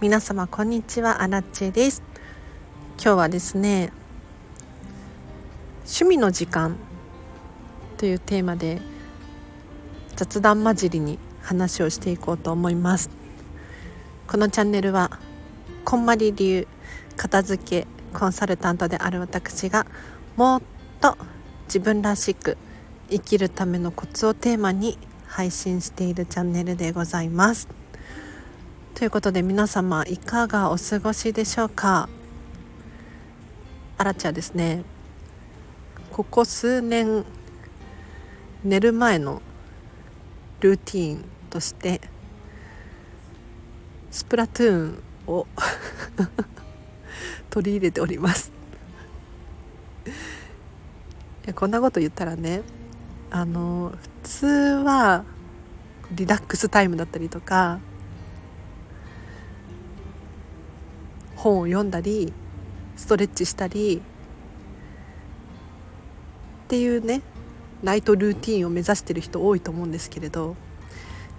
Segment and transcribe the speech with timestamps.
[0.00, 1.20] 皆様こんにちは。
[1.20, 2.02] アラッチェです。
[2.96, 3.92] 今日はですね
[5.80, 6.78] 趣味の時間
[7.98, 8.80] というテーマで
[10.16, 13.10] 雑談交じりに話をしていこうと思います。
[14.26, 15.20] このチャンネルは
[15.84, 16.66] こんまり流
[17.18, 19.86] 片付けコンサルタントである私が
[20.34, 20.62] もっ
[21.02, 21.18] と
[21.66, 22.56] 自分らしく
[23.10, 24.96] 生きるためのコツをテーマに
[25.26, 27.79] 配信しているチャンネルでございます。
[29.00, 32.10] ということで皆様いかがお過ごしでしょうか？
[33.96, 34.84] あらちゃんですね。
[36.12, 37.24] ここ数年
[38.62, 39.40] 寝る前の
[40.60, 42.02] ルーティンとして
[44.10, 45.46] スプラトゥーンを
[47.48, 48.52] 取り入れております。
[51.54, 52.60] こんなこと言ったらね
[53.30, 55.24] あの普通は
[56.12, 57.80] リラックスタイムだったりとか
[61.40, 62.32] 本を読んだり
[62.96, 64.02] ストレッチしたり
[66.64, 67.22] っていうね
[67.82, 70.54] ナイトルーティンを目指してる人多いと思うんですけれど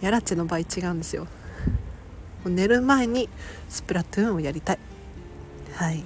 [0.00, 1.26] ヤラチェの場合違うんですよ。
[2.46, 3.28] 寝る前に
[3.68, 4.78] スプラトゥーンをやりたい。
[5.74, 6.04] はい。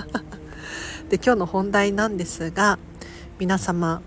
[1.08, 2.78] で今日の本題なんですが
[3.38, 4.02] 皆様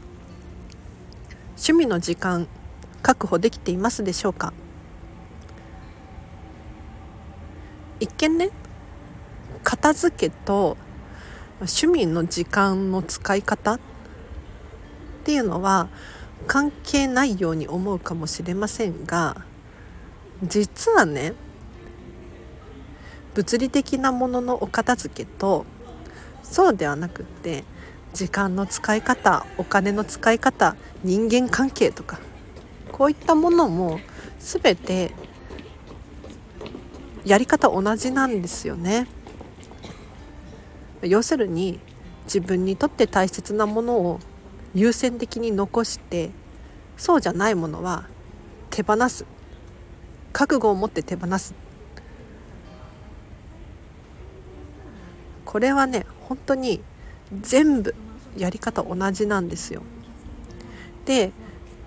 [1.54, 2.48] 趣味の時間
[3.02, 4.54] 確保できていますでしょうか？
[8.00, 8.52] 一見ね
[9.66, 10.78] 片付けと
[11.60, 13.80] 趣味の時間の使い方っ
[15.24, 15.90] ていうのは
[16.46, 19.42] 関係ないように思うかもしれませんが
[20.44, 21.34] 実はね
[23.34, 25.66] 物理的なもののお片付けと
[26.44, 27.64] そうではなくって
[28.14, 32.20] 時間の使い方お金の使い方人間関係とか
[32.92, 34.00] こういったものも
[34.40, 35.12] 全て
[37.26, 39.08] やり方同じなんですよね。
[41.02, 41.80] 要するに
[42.26, 44.20] 自分にとって大切なものを
[44.74, 46.32] 優先的に残して
[46.98, 48.08] そうじゃないものは
[48.70, 49.26] 手放す
[50.34, 51.54] 覚悟を持って手放す
[55.46, 56.82] これはね本当に
[57.42, 57.96] 全部
[58.36, 59.82] やり方同じなんですよ。
[61.06, 61.32] で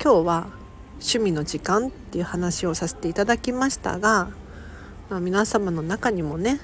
[0.03, 0.47] 今日は
[0.93, 4.31] 趣味の時間っていう話をさせていただきましたが、
[5.11, 6.61] まあ、皆様の中にもね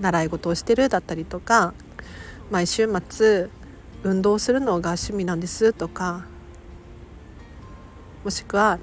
[0.00, 1.74] 習い事をしてるだったりとか
[2.50, 3.48] 毎週末
[4.02, 6.24] 運動するのが趣味なんですとか
[8.24, 8.78] もしくは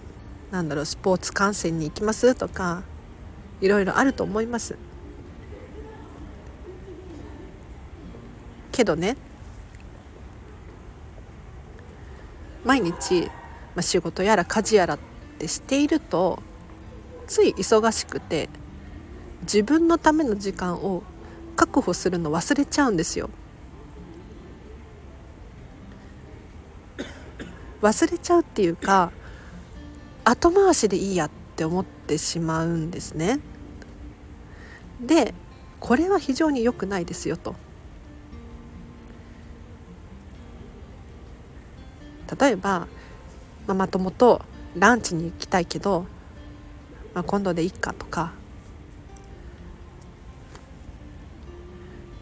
[0.51, 2.83] 何だろうスポーツ観戦に行きますとか
[3.61, 4.77] いろいろあると思います。
[8.71, 9.15] けどね
[12.65, 13.27] 毎日、
[13.75, 14.99] まあ、仕事やら家事やらっ
[15.37, 16.41] てしていると
[17.27, 18.49] つい忙しくて
[19.43, 21.03] 自分のための時間を
[21.55, 23.29] 確保するの忘れちゃうんですよ。
[27.81, 29.11] 忘れちゃうっていうか
[30.23, 33.39] 後回しでいいやって思ってしまうんですね。
[35.01, 35.33] で
[35.81, 37.55] これは非常に良くないですよと。
[42.39, 42.87] 例えば
[43.67, 44.41] ママ友と
[44.75, 46.05] ランチに行きたいけど、
[47.13, 48.31] まあ、今度でいいかとか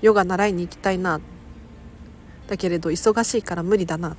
[0.02, 1.20] ヨガ習いに行きたいな。
[2.48, 4.18] だけれど忙しいから無理だな。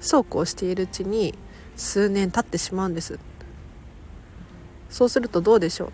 [0.00, 1.34] そうこうしているうちに
[1.76, 3.18] 数年経ってしまうんです。
[4.90, 5.92] そうするとどうでしょ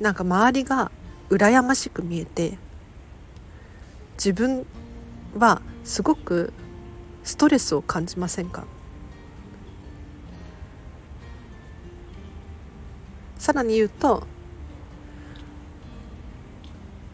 [0.00, 0.02] う？
[0.02, 0.90] なんか周りが
[1.28, 2.58] 羨ましく見えて
[4.14, 4.66] 自分
[5.36, 6.52] はすごく
[7.22, 8.64] ストレスを感じませんか？
[13.50, 14.28] さらに言うと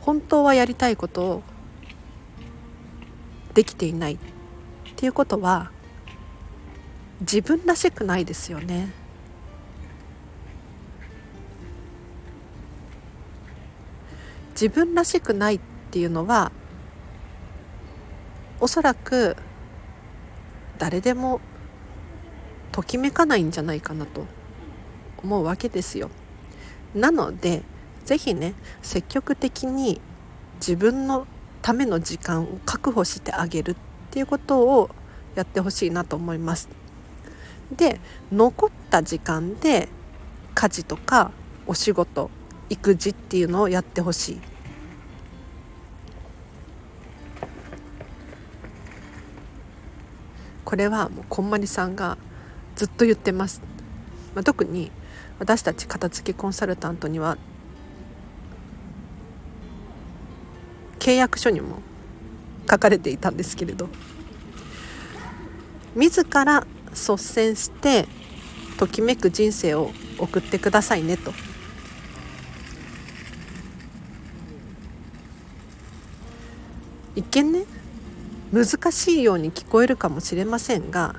[0.01, 1.43] 本当はやりたいことを
[3.55, 4.19] できていないっ
[4.97, 5.71] ていうことは
[7.21, 8.93] 自分らしくないですよね。
[14.51, 16.53] 自分らしくないっていうのは
[18.61, 19.37] おそらく
[20.77, 21.41] 誰でも
[22.73, 24.27] ときめかないんじゃないかなと
[25.23, 26.11] 思うわけですよ。
[26.97, 27.63] なので
[28.07, 30.01] 是非ね積極的に
[30.57, 31.27] 自分の
[31.61, 33.77] ための時間を確保してあげるっ
[34.11, 34.91] ていうことを
[35.35, 36.69] やってほしいなと思います。
[37.71, 38.01] で
[38.33, 39.89] 残った時間で
[40.55, 41.33] 家事とか
[41.67, 42.31] お仕事
[42.71, 44.41] 育児っていうのをやってほしい。
[50.65, 52.17] これはもうこんまりさんが
[52.75, 53.63] ずっと言ってます、
[54.35, 54.91] まあ、特に
[55.39, 57.37] 私たち片付けコンサルタントには
[60.99, 61.83] 契約書にも
[62.69, 63.89] 書かれていたんですけれど
[65.95, 68.09] 自ら率先して
[68.79, 71.33] ときめく人生を送ってくださいねと。
[77.15, 77.65] 一見ね
[78.53, 81.17] 難しいように聞こえるかもしれませんが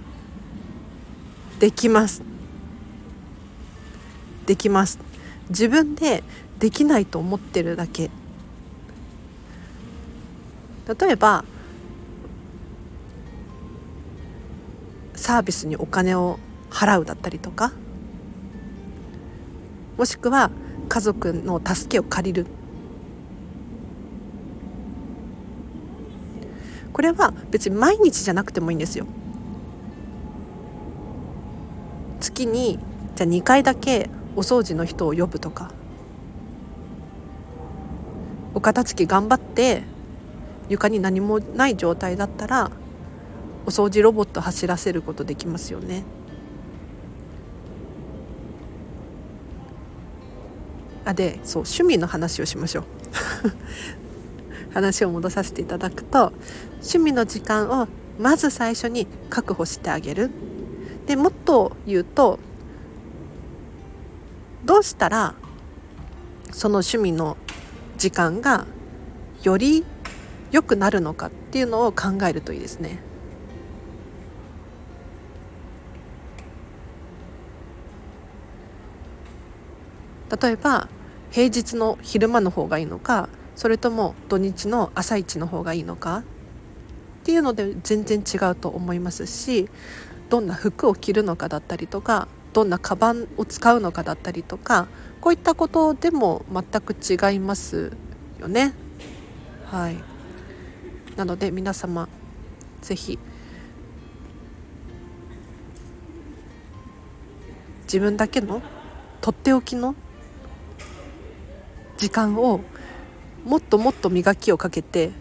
[1.59, 2.36] できます。
[4.47, 4.97] できます。
[5.49, 6.23] 自分で
[6.57, 8.09] できないと思ってるだけ。
[10.99, 11.43] 例えば
[15.13, 16.39] サービスにお金を
[16.69, 17.73] 払うだったりとか
[19.97, 20.49] もしくは
[20.87, 22.47] 家族の助けを借りる。
[26.93, 29.05] これは別に毎日じゃなくてもいいんですよ。
[32.19, 32.79] 月に
[33.15, 35.71] じゃあ2回だけお掃除の人を呼ぶとか。
[38.53, 39.83] お片付け頑張って
[40.69, 42.71] 床に何もない状態だったら
[43.65, 46.03] お掃除ロボット走らせることできますよね。
[51.05, 52.83] あでそう趣味の話をしましょう。
[54.73, 56.31] 話を戻させていただくと
[56.73, 57.87] 趣味の時間を
[58.19, 60.29] まず最初に確保してあげる。
[61.07, 62.39] でもっと言うと
[64.67, 65.33] どうしたら
[66.51, 67.37] その趣味の
[67.97, 68.67] 時間が
[69.41, 69.85] より
[70.51, 72.99] 良くなるのかっていうのを考えるといいですね。
[80.41, 80.89] 例えば
[81.31, 86.23] 平日の昼間の方がいいのかそれとも土日の朝一の方がいいのかっ
[87.23, 89.69] ていうので全然違うと思いますし
[90.29, 94.87] どんな服を着るのかだったりとかどんなカバンを使うのかだったりとか
[95.21, 97.95] こういったことでも全く違います
[98.39, 98.73] よね。
[99.65, 99.97] はい、
[101.15, 102.09] なので皆様
[102.81, 103.19] 是非
[107.83, 108.63] 自分だけの
[109.21, 109.93] とっておきの
[111.99, 112.61] 時間を
[113.45, 115.11] もっともっと磨きをかけて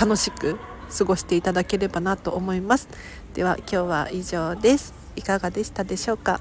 [0.00, 0.60] 楽しく
[0.96, 2.88] 過ごしていただければなと思います。
[3.34, 4.95] では今日は以上です。
[5.16, 6.40] いかがでしたでしょうか？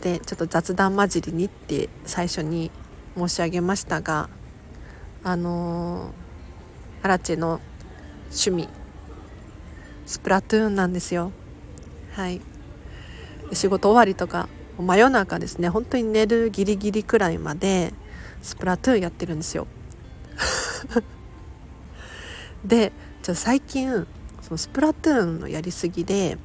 [0.00, 2.70] でちょっと雑談交じりにって最初に
[3.16, 4.28] 申し上げましたが
[5.22, 7.60] あのー、アラチェの
[8.30, 8.68] 趣味
[10.06, 11.30] スプラトゥーンなんですよ。
[12.12, 12.40] はい。
[13.52, 14.48] 仕事終わりとか
[14.78, 15.68] 真夜中ですね。
[15.68, 17.92] 本当に寝るギリギリくらいまで
[18.42, 19.66] スプラトゥーンやってるんですよ。
[22.64, 22.92] で
[23.22, 24.06] ちょ最近
[24.52, 26.36] そのスプラトゥーンのやりすぎで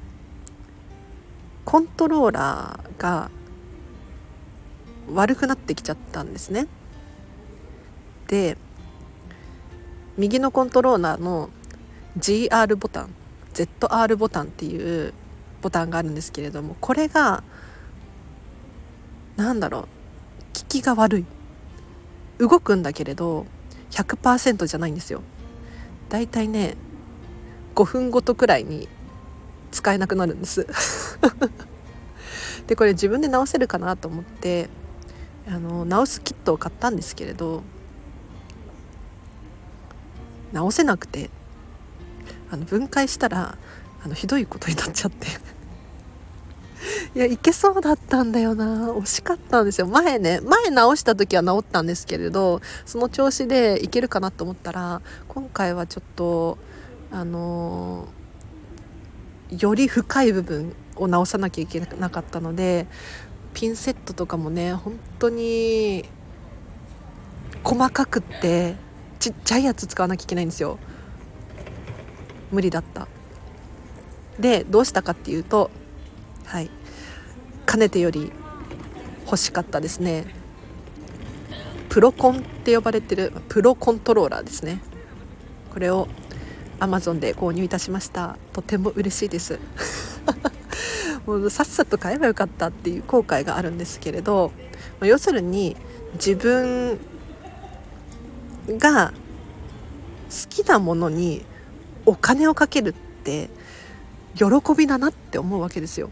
[1.66, 3.30] コントローラーが
[5.14, 6.68] 悪くなってきちゃったんですね。
[8.30, 8.58] で
[10.16, 11.50] 右のコントローラーの
[12.18, 13.10] GR ボタン
[13.54, 15.14] ZR ボタンっていう
[15.62, 17.44] ボタンがあるんですけれどもこれが
[19.36, 19.88] なんだろう効
[20.70, 21.26] きが悪い。
[22.38, 23.46] 動くんだけれど
[23.92, 25.24] 100%じゃないんですよ。
[26.08, 26.78] だいたいね
[27.78, 28.90] 5分ごとくらいに
[29.70, 30.66] 使えなくなるんです。
[32.66, 34.68] でこれ自分で直せるかなと思って
[35.48, 37.64] あの直すキットを買ったんですけれど
[40.52, 41.30] 直せなくて
[42.50, 43.58] あの分解したら
[44.04, 45.28] あのひどいことになっちゃって。
[47.16, 48.92] いやいけそうだったんだよな。
[48.92, 49.88] 惜しかったんですよ。
[49.88, 56.58] 前ね前直した時は直ったんですけれどその調子でいけるかなと思ったら今回はちょっと
[57.12, 58.08] あの、
[59.50, 62.88] より深い部分を直さなきゃいけなかったので
[63.54, 66.04] ピンセットとかもね本当に
[67.64, 68.76] 細かくって
[69.20, 70.78] ちっちゃいやつ使わなきゃいけないんですよ。
[72.52, 73.08] 無理だった。
[74.40, 75.72] でどうしたかっていうと
[76.46, 76.70] はい。
[77.66, 78.32] かねてより
[79.26, 80.26] 欲しかったですね。
[81.90, 84.82] プロコンって呼ばれてるプロコントローラーですね。
[85.74, 86.08] これを
[86.80, 88.38] Amazon で購入いたしました。
[88.54, 89.60] とても嬉しいです。
[91.26, 94.54] もうさっさと買えばよかったっていう後悔があるんですけれど
[95.02, 95.76] 要するに
[96.14, 96.98] 自分
[98.70, 99.12] が
[100.30, 101.44] 好きなものに
[102.06, 103.50] お金をかけるって
[104.36, 104.46] 喜
[104.78, 106.10] びだなって思うわけですよ。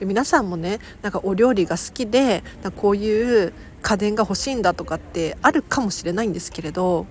[0.00, 2.42] 皆さんもねなんかお料理が好きで
[2.76, 3.52] こういう
[3.84, 7.06] 家電が欲しいんだとかってあるかもしれないんですけれど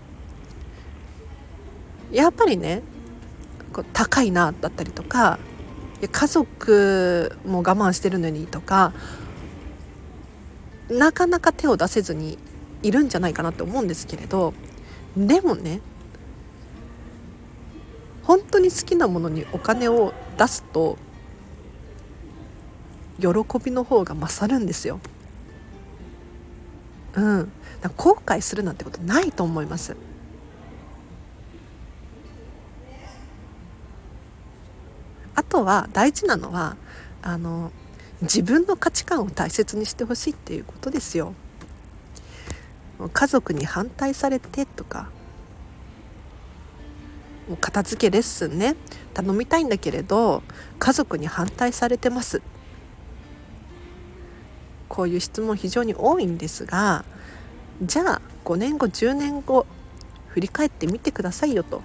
[2.11, 2.81] やっぱりね
[3.93, 5.37] 高いなだったりとか
[6.01, 8.91] 家族も我慢してるのにとか
[10.89, 12.39] なかなか手を出せずに
[12.81, 14.55] いるんじゃないかなと思うんですけれど
[15.15, 15.79] でもね
[18.23, 20.97] 本当に好きなものにお金を出すと
[23.19, 23.27] 喜
[23.63, 24.99] びの方が勝るんですよ。
[27.15, 27.51] うん、
[27.95, 29.95] 後悔するなんてことないと思います。
[35.35, 36.77] あとは大事なのは
[37.21, 37.71] あの
[38.21, 41.33] 自分の価値観を大切にしてほしいっていうことですよ。
[43.11, 45.09] 家族に反対されてとか
[47.59, 48.75] 片付けレッスンね
[49.13, 50.43] 頼みたいんだけれど
[50.79, 52.41] 家族に反対されてます
[54.93, 57.03] こういう質問非常に多いんですが
[57.81, 59.65] じゃあ5年後10年後
[60.27, 61.81] 振り返ってみてくださいよと。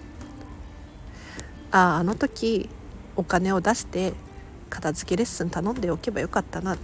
[1.71, 2.69] あああの時
[3.17, 4.13] お金を出して
[4.69, 6.77] 片付けレッスン頼んでおけばよかったな。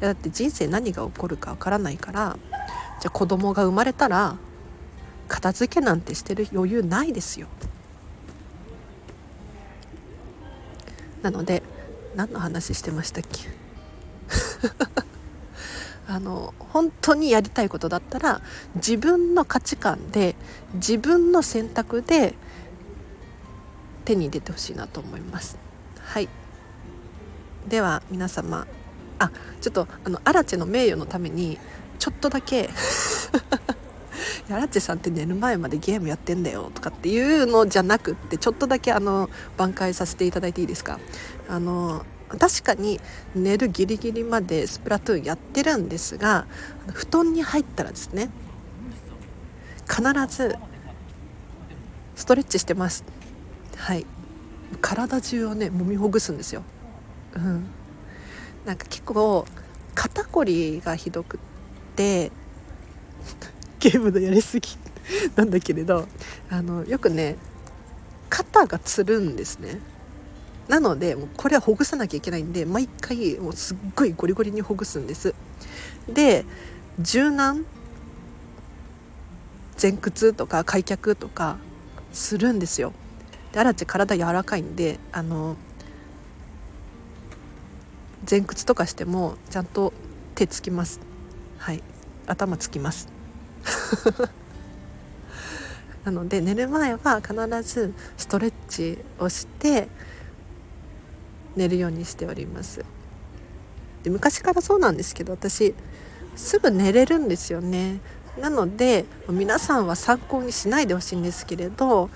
[0.00, 2.38] だって人生何が起こるかわからないから
[3.02, 4.38] じゃあ子供が生まれたら
[5.28, 7.48] 片付けなんてしてる余裕ないですよ。
[11.20, 11.62] なので
[12.16, 13.67] 何の話してましたっけ？
[16.08, 18.40] あの本当にやりたいことだったら
[18.76, 20.36] 自分の価値観で
[20.74, 22.34] 自分の選択で
[24.04, 25.58] 手に入れてほしいなと思います。
[26.00, 26.28] はい。
[27.68, 28.66] では皆様。
[29.18, 31.58] あちょっとあのアラチェの名誉のために
[31.98, 32.70] ちょっとだけ
[34.48, 41.00] アラチェさんって寝る前までゲームやってんだよとかっていうのじゃなくってちょっとだけあの挽回させていただいていいですか？
[41.48, 42.06] あの
[42.36, 43.00] 確かに
[43.34, 46.46] 寝るギリギリまでスプラトゥーンやってるんですが
[46.92, 48.28] 布団に入ったらですね
[49.88, 50.56] 必ず
[52.14, 53.04] ストレッチしてます。
[53.76, 54.04] はい。
[54.82, 56.62] 体中をね揉みほぐすんですよ。
[57.34, 57.66] うん。
[58.66, 59.46] なんか結構
[59.94, 61.40] 肩こりがひどくっ
[61.96, 62.30] て
[63.80, 64.68] ゲームのやりすぎ
[65.36, 66.06] なんだけれど
[66.50, 67.36] あのよくね
[68.28, 69.80] 肩がつるんですね。
[70.68, 75.34] なのでもうこれはほぐさなきゃいけないんで毎回もうすっごいゴリゴリにほぐすんです。
[76.08, 76.44] で
[77.00, 77.64] 柔軟
[79.80, 81.56] 前屈とか開脚とか
[82.12, 82.92] するんですよ。
[83.52, 85.56] でアラチ体柔らかいんであの
[88.28, 89.94] 前屈とかしてもちゃんと
[90.34, 91.00] 手つきます。
[91.56, 91.82] はい。
[92.26, 93.08] 頭つきます。
[96.04, 99.88] なので寝る前は必ずストレッチをして
[101.58, 102.84] 寝るようにしております。
[104.02, 105.74] で昔からそうなんですけど私
[106.36, 108.00] すぐ寝れるんですよね。
[108.40, 112.08] なので皆さんは参考にしないでほしいんですけれど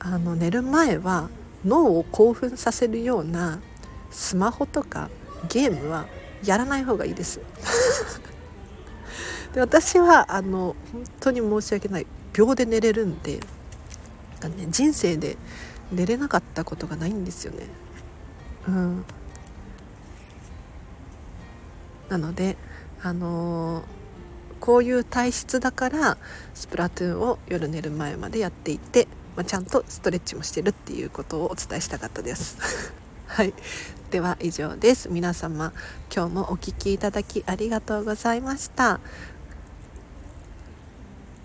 [0.00, 1.30] あの寝る前は
[1.64, 3.60] 脳を興奮させるような
[4.10, 5.08] スマホとか
[5.48, 6.06] ゲームは
[6.44, 7.40] やらない方がいいです。
[9.54, 12.06] で私はあの本当に申し訳ない。
[12.32, 13.40] 秒で寝れるんで、ね、
[14.68, 15.36] 人生で
[15.92, 17.68] 寝れなかったことがないんですよね。
[18.68, 19.04] うん、
[22.08, 22.56] なので
[23.02, 23.84] あのー、
[24.60, 26.16] こういう体質だから
[26.54, 29.06] スプラトゥーンを夜寝る前までやっていて、
[29.36, 32.94] まあ、ちゃんとストレッチもしてるっていうことをお伝えしたかったです。
[33.26, 33.52] はい。
[34.10, 35.08] では以上です。
[35.10, 35.72] 皆様
[36.14, 39.00] 今日もお聴きいただきありがとうございました。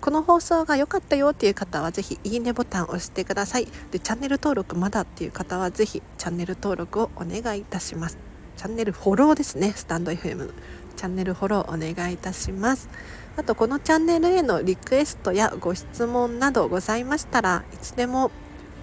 [0.02, 3.68] この放送が良かったよっていう方はぜひいいねボタンを押してください。
[3.92, 8.18] でチャンネル登録まだっていう方はぜひチャンネル登録をお願いいたします。
[8.56, 9.74] チャンネルフォローですね。
[9.76, 10.52] スタンド FM
[10.96, 12.90] チャンネルフォローお願いいたします。
[13.38, 18.32] あとこのチャンネルへのリクエストやご質問などございましたらいつでも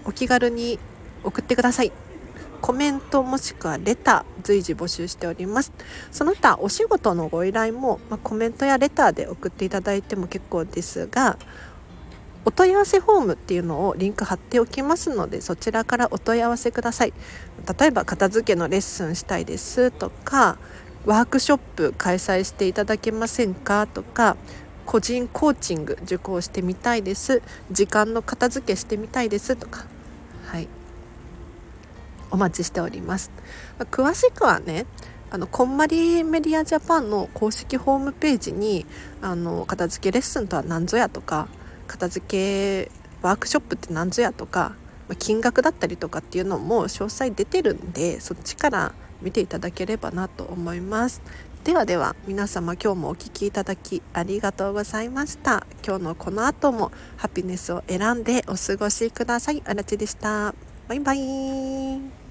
[0.05, 0.79] お気軽に
[1.25, 1.93] 送ってください。
[2.61, 5.73] コメントもしくはレター随時募集しております。
[6.11, 11.39] その他お仕事のご依頼も、まあ、コメントやレターで送っていただいても結構ですが
[12.45, 17.13] お問い合わせフォームっていうのをリンク貼っておきますのでそちらからお問い合わせください。
[17.79, 20.59] 例えば片付けのレッスンしたいですとか
[21.05, 24.37] ワークショップ開催していただけませんかとか
[24.87, 27.43] 個人コーチング受講してみたいです。
[27.73, 29.87] 時間の片付けしてみたいですとか
[32.31, 33.31] お待ちしております。
[33.91, 34.87] 詳しくはね
[35.31, 38.87] あのこんまりメディアジャパンの公式ホームページに
[39.21, 41.49] あの片付けレッスンとは何ぞやとか
[41.87, 42.91] 片付け
[43.23, 44.77] ワークショップって何ぞやとか
[45.19, 51.23] 金額だったりとかっていうのも詳細出てるんでそっちから見ていただければなと思います。
[51.65, 60.55] ではでは皆様今日もお聴きいただきありがとうございました今日のこの後もハピネスを選んでお過ごしくださいあらちでした
[60.89, 62.26] バイバイ。